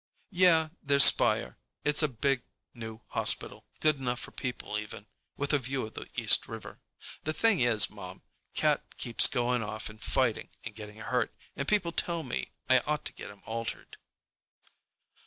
[0.31, 1.59] "Yeah, there's Speyer.
[1.85, 2.41] It's a big,
[2.73, 6.81] new hospital—good enough for people, even—with a view of the East River.
[7.23, 8.23] The thing is, Mom,
[8.55, 13.05] Cat keeps going off and fighting and getting hurt, and people tell me I ought
[13.05, 13.97] to get him altered."